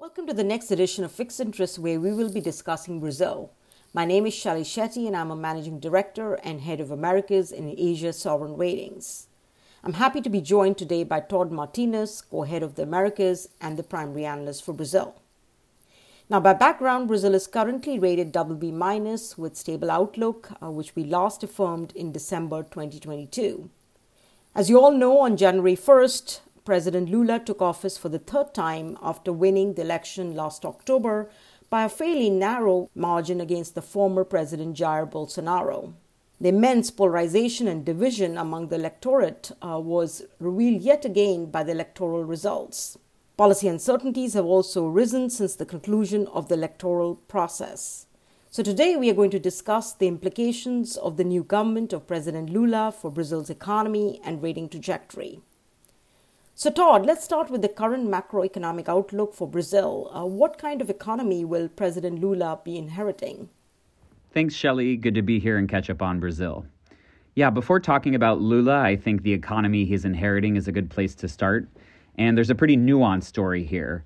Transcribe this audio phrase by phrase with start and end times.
[0.00, 3.52] Welcome to the next edition of Fixed Interest, where we will be discussing Brazil.
[3.92, 7.74] My name is Shelly Shetty, and I'm a managing director and head of Americas and
[7.76, 9.26] Asia Sovereign Ratings.
[9.84, 13.76] I'm happy to be joined today by Todd Martinez, co head of the Americas and
[13.76, 15.20] the primary analyst for Brazil.
[16.30, 21.04] Now, by background, Brazil is currently rated BB minus with stable outlook, uh, which we
[21.04, 23.68] last affirmed in December 2022.
[24.54, 26.40] As you all know, on January 1st,
[26.70, 31.28] President Lula took office for the third time after winning the election last October
[31.68, 35.94] by a fairly narrow margin against the former President Jair Bolsonaro.
[36.40, 41.72] The immense polarization and division among the electorate uh, was revealed yet again by the
[41.72, 42.96] electoral results.
[43.36, 48.06] Policy uncertainties have also risen since the conclusion of the electoral process.
[48.48, 52.48] So, today we are going to discuss the implications of the new government of President
[52.48, 55.40] Lula for Brazil's economy and rating trajectory.
[56.60, 60.10] So, Todd, let's start with the current macroeconomic outlook for Brazil.
[60.14, 63.48] Uh, what kind of economy will President Lula be inheriting?
[64.34, 64.96] Thanks, Shelly.
[64.96, 66.66] Good to be here and catch up on Brazil.
[67.34, 71.14] Yeah, before talking about Lula, I think the economy he's inheriting is a good place
[71.14, 71.66] to start.
[72.18, 74.04] And there's a pretty nuanced story here.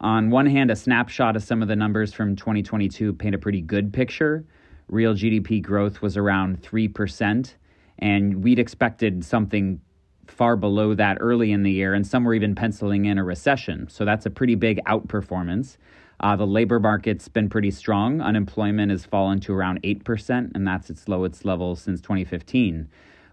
[0.00, 3.62] On one hand, a snapshot of some of the numbers from 2022 paint a pretty
[3.62, 4.44] good picture.
[4.88, 7.54] Real GDP growth was around 3%,
[8.00, 9.80] and we'd expected something
[10.28, 13.88] far below that early in the year, and some were even penciling in a recession.
[13.88, 15.76] So that's a pretty big outperformance.
[16.20, 18.20] Uh, the labor market's been pretty strong.
[18.20, 22.88] Unemployment has fallen to around 8%, and that's its lowest level since 2015.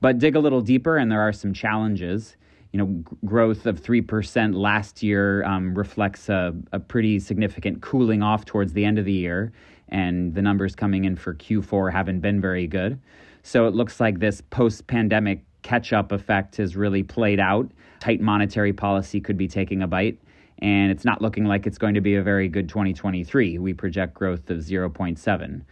[0.00, 2.36] But dig a little deeper, and there are some challenges.
[2.72, 8.44] You know, growth of 3% last year um, reflects a, a pretty significant cooling off
[8.44, 9.52] towards the end of the year,
[9.88, 13.00] and the numbers coming in for Q4 haven't been very good.
[13.42, 17.68] So it looks like this post pandemic catch up effect has really played out.
[17.98, 20.16] Tight monetary policy could be taking a bite,
[20.60, 23.58] and it's not looking like it's going to be a very good 2023.
[23.58, 25.62] We project growth of 0.7.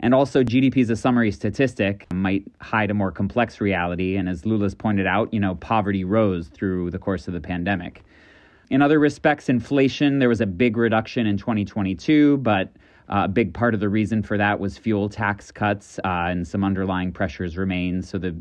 [0.00, 4.16] And also, GDP as a summary statistic might hide a more complex reality.
[4.16, 8.04] And as Lula's pointed out, you know, poverty rose through the course of the pandemic.
[8.68, 12.70] In other respects, inflation, there was a big reduction in 2022, but
[13.08, 16.46] uh, a big part of the reason for that was fuel tax cuts uh, and
[16.46, 18.02] some underlying pressures remain.
[18.02, 18.36] So the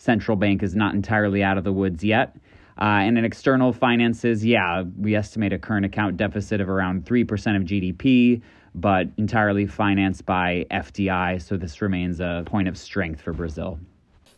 [0.00, 2.34] central bank is not entirely out of the woods yet.
[2.80, 7.22] Uh, and in external finances, yeah, we estimate a current account deficit of around 3%
[7.54, 8.40] of GDP,
[8.74, 11.42] but entirely financed by FDI.
[11.42, 13.78] So this remains a point of strength for Brazil.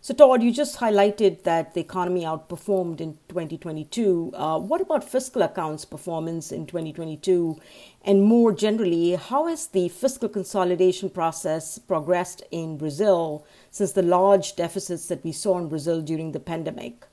[0.05, 4.33] So, Todd, you just highlighted that the economy outperformed in 2022.
[4.35, 7.57] Uh, what about fiscal accounts performance in 2022?
[8.05, 14.57] And more generally, how has the fiscal consolidation process progressed in Brazil since the large
[14.57, 17.07] deficits that we saw in Brazil during the pandemic?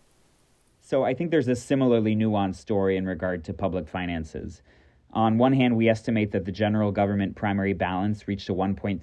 [0.82, 4.64] So, I think there's a similarly nuanced story in regard to public finances.
[5.14, 9.00] On one hand, we estimate that the general government primary balance reached a 1.3%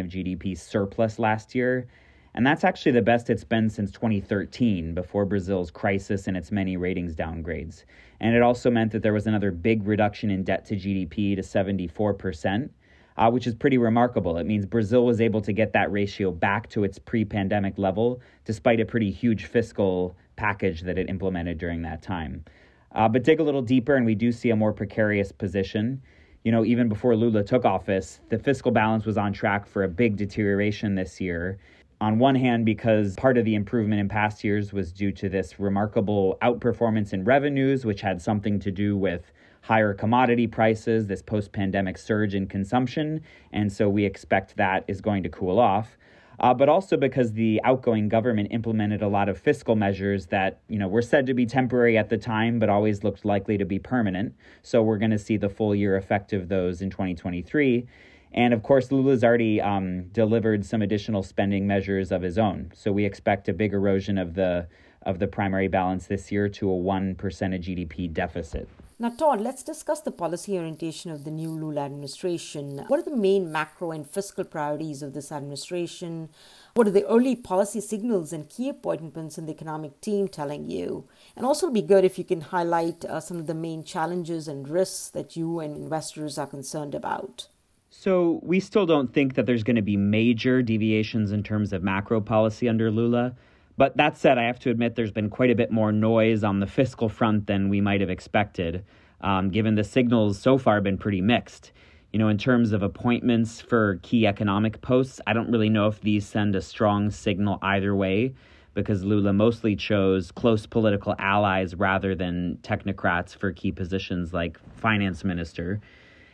[0.00, 1.86] of GDP surplus last year
[2.34, 6.76] and that's actually the best it's been since 2013, before Brazil's crisis and its many
[6.76, 7.84] ratings downgrades.
[8.20, 11.42] And it also meant that there was another big reduction in debt to GDP to
[11.42, 12.70] 74%,
[13.16, 14.36] uh, which is pretty remarkable.
[14.36, 18.20] It means Brazil was able to get that ratio back to its pre pandemic level,
[18.44, 22.44] despite a pretty huge fiscal package that it implemented during that time.
[22.92, 26.00] Uh, but dig a little deeper, and we do see a more precarious position.
[26.44, 29.88] You know, even before Lula took office, the fiscal balance was on track for a
[29.88, 31.58] big deterioration this year
[32.00, 35.60] on one hand, because part of the improvement in past years was due to this
[35.60, 41.52] remarkable outperformance in revenues, which had something to do with higher commodity prices, this post
[41.52, 43.20] pandemic surge in consumption.
[43.52, 45.98] And so we expect that is going to cool off.
[46.40, 50.78] Uh, but also because the outgoing government implemented a lot of fiscal measures that you
[50.78, 53.78] know were said to be temporary at the time, but always looked likely to be
[53.78, 54.34] permanent.
[54.62, 57.86] So we're going to see the full year effect of those in 2023.
[58.32, 62.70] And of course, Lula's already um, delivered some additional spending measures of his own.
[62.74, 64.68] So we expect a big erosion of the
[65.02, 68.68] of the primary balance this year to a one percent of GDP deficit.
[69.00, 72.84] Now, Todd, let's discuss the policy orientation of the new Lula administration.
[72.88, 76.28] What are the main macro and fiscal priorities of this administration?
[76.74, 81.08] What are the early policy signals and key appointments in the economic team telling you?
[81.34, 84.46] And also, it'll be good if you can highlight uh, some of the main challenges
[84.46, 87.48] and risks that you and investors are concerned about.
[87.92, 91.82] So we still don't think that there's going to be major deviations in terms of
[91.82, 93.34] macro policy under Lula.
[93.76, 96.60] But that said, I have to admit there's been quite a bit more noise on
[96.60, 98.84] the fiscal front than we might have expected,
[99.22, 101.72] um, given the signals so far have been pretty mixed.
[102.12, 106.00] You know, in terms of appointments for key economic posts, I don't really know if
[106.00, 108.34] these send a strong signal either way.
[108.74, 115.24] because Lula mostly chose close political allies rather than technocrats for key positions like finance
[115.24, 115.80] minister.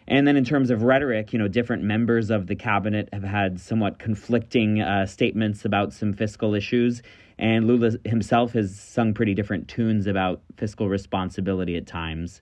[0.09, 3.61] And then in terms of rhetoric, you know, different members of the cabinet have had
[3.61, 7.03] somewhat conflicting uh, statements about some fiscal issues.
[7.39, 12.41] And Lula himself has sung pretty different tunes about fiscal responsibility at times.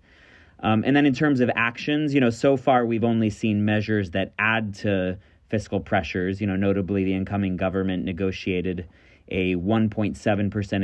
[0.61, 4.11] Um, and then in terms of actions, you know, so far we've only seen measures
[4.11, 5.19] that add to
[5.49, 6.41] fiscal pressures.
[6.41, 8.89] You know, notably the incoming government negotiated
[9.29, 10.15] a 1.7%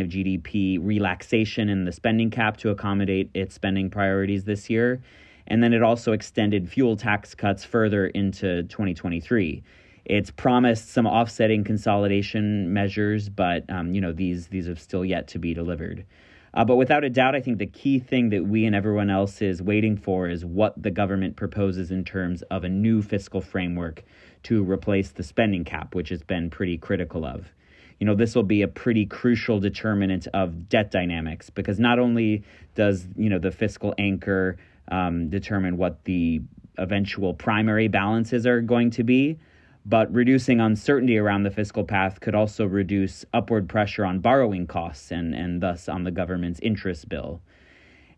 [0.01, 5.03] of GDP relaxation in the spending cap to accommodate its spending priorities this year.
[5.47, 9.63] And then it also extended fuel tax cuts further into 2023.
[10.05, 15.29] It's promised some offsetting consolidation measures, but um, you know these these have still yet
[15.29, 16.05] to be delivered.
[16.53, 19.41] Uh, but without a doubt, I think the key thing that we and everyone else
[19.41, 24.03] is waiting for is what the government proposes in terms of a new fiscal framework
[24.45, 27.53] to replace the spending cap, which has been pretty critical of.
[28.01, 32.43] You know, this will be a pretty crucial determinant of debt dynamics because not only
[32.75, 34.57] does, you know, the fiscal anchor
[34.91, 36.41] um, determine what the
[36.79, 39.39] eventual primary balances are going to be,
[39.87, 45.11] but reducing uncertainty around the fiscal path could also reduce upward pressure on borrowing costs
[45.11, 47.41] and, and thus on the government's interest bill.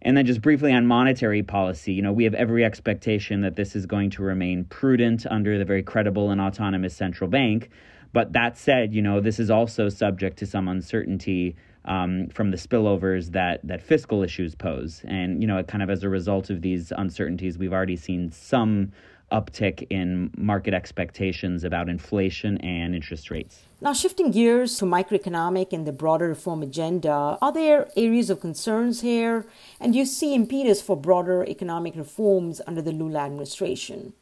[0.05, 3.77] And then just briefly on monetary policy, you know, we have every expectation that this
[3.77, 7.71] is going to remain prudent under the very credible and autonomous central bank.
[8.13, 12.57] But that said, you know, this is also subject to some uncertainty um, from the
[12.57, 15.03] spillovers that that fiscal issues pose.
[15.05, 18.93] And you know, kind of as a result of these uncertainties, we've already seen some
[19.33, 23.63] uptick in market expectations about inflation and interest rates.
[23.81, 29.01] Now, shifting gears to microeconomic and the broader reform agenda, are there areas of concerns
[29.01, 29.47] here?
[29.81, 34.13] And do you see impetus for broader economic reforms under the Lula administration?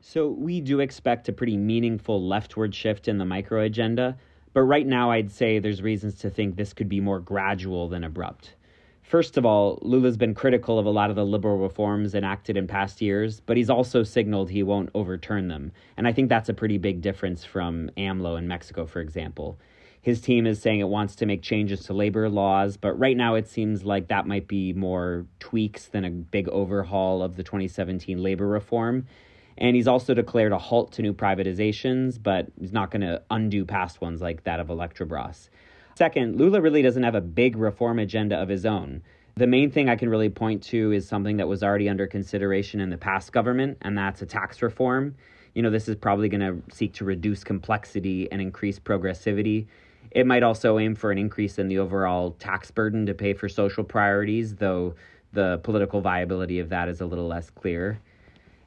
[0.00, 4.18] So, we do expect a pretty meaningful leftward shift in the micro agenda,
[4.52, 8.04] but right now I'd say there's reasons to think this could be more gradual than
[8.04, 8.54] abrupt.
[9.02, 12.66] First of all, Lula's been critical of a lot of the liberal reforms enacted in
[12.66, 15.72] past years, but he's also signaled he won't overturn them.
[15.96, 19.58] And I think that's a pretty big difference from AMLO in Mexico, for example.
[20.00, 23.34] His team is saying it wants to make changes to labor laws, but right now
[23.34, 28.20] it seems like that might be more tweaks than a big overhaul of the 2017
[28.20, 29.06] labor reform.
[29.58, 33.64] And he's also declared a halt to new privatizations, but he's not going to undo
[33.64, 35.50] past ones like that of Electrobras.
[35.94, 39.02] Second, Lula really doesn't have a big reform agenda of his own.
[39.34, 42.80] The main thing I can really point to is something that was already under consideration
[42.80, 45.14] in the past government, and that's a tax reform.
[45.54, 49.66] You know, this is probably going to seek to reduce complexity and increase progressivity.
[50.10, 53.48] It might also aim for an increase in the overall tax burden to pay for
[53.48, 54.94] social priorities, though
[55.32, 58.00] the political viability of that is a little less clear.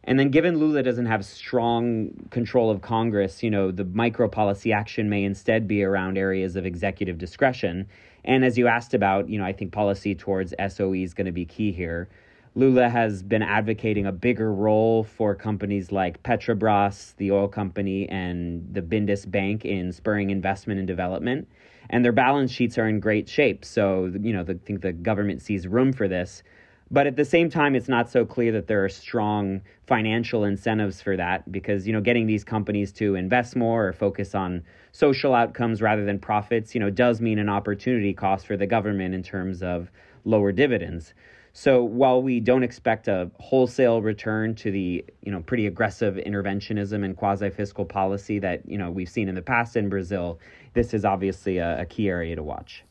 [0.07, 4.71] And then, given Lula doesn't have strong control of Congress, you know, the micro policy
[4.71, 7.87] action may instead be around areas of executive discretion.
[8.23, 11.31] And as you asked about, you know, I think policy towards SOE is going to
[11.31, 12.07] be key here.
[12.53, 18.65] Lula has been advocating a bigger role for companies like Petrobras, the oil company, and
[18.71, 21.49] the BNDES Bank in spurring investment and development.
[21.89, 23.65] And their balance sheets are in great shape.
[23.65, 26.43] So, you know, I think the government sees room for this.
[26.91, 31.01] But at the same time, it's not so clear that there are strong financial incentives
[31.01, 35.33] for that because, you know, getting these companies to invest more or focus on social
[35.33, 39.23] outcomes rather than profits, you know, does mean an opportunity cost for the government in
[39.23, 39.89] terms of
[40.25, 41.13] lower dividends.
[41.53, 47.03] So while we don't expect a wholesale return to the, you know, pretty aggressive interventionism
[47.03, 50.39] and quasi-fiscal policy that, you know, we've seen in the past in Brazil,
[50.73, 52.83] this is obviously a, a key area to watch.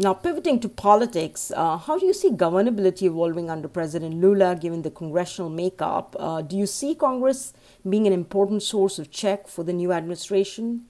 [0.00, 4.80] Now, pivoting to politics, uh, how do you see governability evolving under President Lula given
[4.80, 6.16] the congressional makeup?
[6.18, 7.52] Uh, do you see Congress
[7.86, 10.86] being an important source of check for the new administration?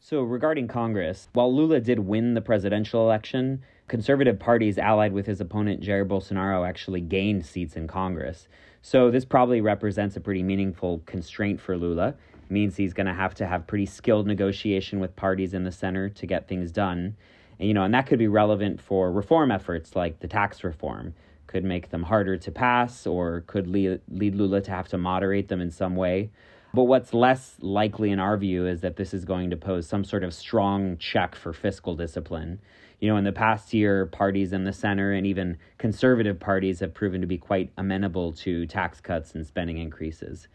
[0.00, 5.42] So, regarding Congress, while Lula did win the presidential election, conservative parties allied with his
[5.42, 8.48] opponent Jair Bolsonaro actually gained seats in Congress.
[8.80, 12.14] So, this probably represents a pretty meaningful constraint for Lula.
[12.32, 15.72] It means he's going to have to have pretty skilled negotiation with parties in the
[15.72, 17.14] center to get things done.
[17.58, 21.14] And, you know, and that could be relevant for reform efforts like the tax reform.
[21.46, 25.48] Could make them harder to pass or could lead, lead Lula to have to moderate
[25.48, 26.30] them in some way.
[26.74, 30.04] But what's less likely in our view is that this is going to pose some
[30.04, 32.60] sort of strong check for fiscal discipline.
[33.00, 36.92] You know, in the past year, parties in the center and even conservative parties have
[36.92, 40.48] proven to be quite amenable to tax cuts and spending increases.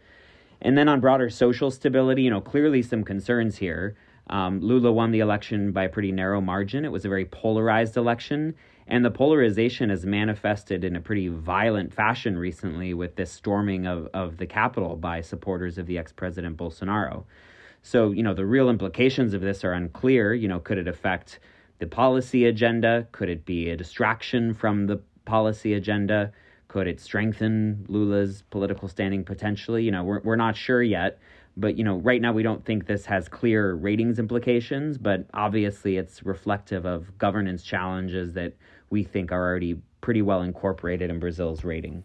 [0.62, 3.96] And then on broader social stability, you know, clearly some concerns here.
[4.28, 6.84] Um, Lula won the election by a pretty narrow margin.
[6.84, 8.54] It was a very polarized election,
[8.86, 14.08] and the polarization has manifested in a pretty violent fashion recently with this storming of,
[14.14, 17.24] of the Capitol by supporters of the ex president Bolsonaro.
[17.82, 20.32] So, you know, the real implications of this are unclear.
[20.32, 21.38] You know, could it affect
[21.78, 23.06] the policy agenda?
[23.12, 26.32] Could it be a distraction from the policy agenda?
[26.68, 29.84] Could it strengthen Lula's political standing potentially?
[29.84, 31.18] You know, we're, we're not sure yet.
[31.56, 35.96] But, you know, right now we don't think this has clear ratings implications, but obviously
[35.96, 38.54] it's reflective of governance challenges that
[38.90, 42.04] we think are already pretty well incorporated in Brazil's rating.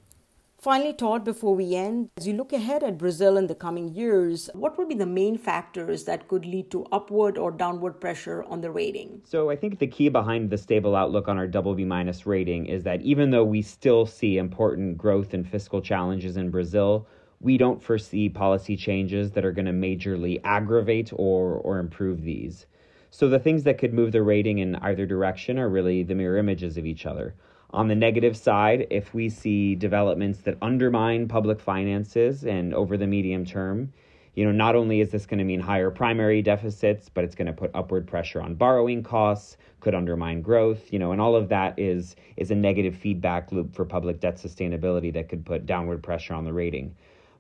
[0.60, 4.50] Finally, Todd, before we end, as you look ahead at Brazil in the coming years,
[4.54, 8.60] what will be the main factors that could lead to upward or downward pressure on
[8.60, 9.22] the rating?
[9.24, 12.84] So, I think the key behind the stable outlook on our BB minus rating is
[12.84, 17.08] that even though we still see important growth and fiscal challenges in Brazil,
[17.42, 22.66] we don't foresee policy changes that are going to majorly aggravate or, or improve these.
[23.12, 26.38] So, the things that could move the rating in either direction are really the mirror
[26.38, 27.34] images of each other.
[27.72, 33.08] On the negative side, if we see developments that undermine public finances and over the
[33.08, 33.94] medium term,
[34.36, 37.48] you know, not only is this going to mean higher primary deficits, but it's going
[37.48, 41.50] to put upward pressure on borrowing costs, could undermine growth, you know, and all of
[41.50, 46.04] that is is a negative feedback loop for public debt sustainability that could put downward
[46.04, 46.96] pressure on the rating.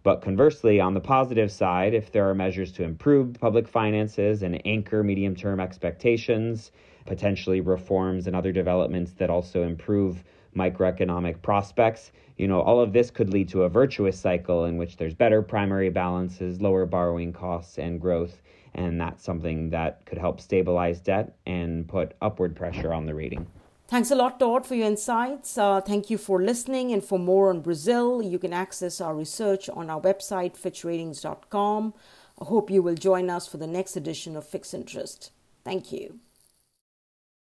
[0.10, 4.60] But conversely, on the positive side, if there are measures to improve public finances and
[4.66, 6.72] anchor medium term expectations,
[7.06, 10.24] potentially reforms and other developments that also improve
[10.58, 14.98] microeconomic prospects, you know, all of this could lead to a virtuous cycle in which
[14.98, 18.42] there's better primary balances, lower borrowing costs, and growth.
[18.74, 23.46] And that's something that could help stabilize debt and put upward pressure on the rating.
[23.90, 25.58] Thanks a lot, Todd, for your insights.
[25.58, 26.94] Uh, thank you for listening.
[26.94, 31.96] And for more on Brazil, you can access our research on our website, fitchratings.com.
[32.40, 35.32] I hope you will join us for the next edition of Fixed Interest.
[35.64, 36.20] Thank you.